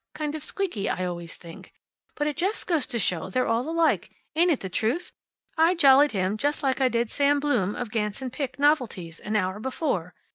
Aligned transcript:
Kind 0.15 0.33
of 0.33 0.43
squeaky, 0.43 0.89
I 0.89 1.05
always 1.05 1.37
think. 1.37 1.73
But 2.15 2.25
it 2.25 2.35
just 2.35 2.65
goes 2.65 2.87
to 2.87 2.97
show 2.97 3.29
they're 3.29 3.45
all 3.45 3.69
alike. 3.69 4.09
Ain't 4.35 4.49
it 4.49 4.61
the 4.61 4.67
truth? 4.67 5.11
I 5.59 5.75
jollied 5.75 6.11
him 6.11 6.37
just 6.37 6.63
like 6.63 6.81
I 6.81 6.89
did 6.89 7.11
Sam 7.11 7.39
Bloom, 7.39 7.75
of 7.75 7.91
Ganz 7.91 8.23
& 8.29 8.31
Pick, 8.31 8.57
Novelties, 8.57 9.19
an 9.19 9.35
hour 9.35 9.59
before. 9.59 10.15